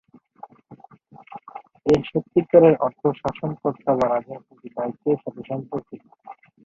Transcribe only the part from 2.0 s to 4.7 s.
সত্যিকারের অর্থ শাসনকর্তা বা রাজার প্রতি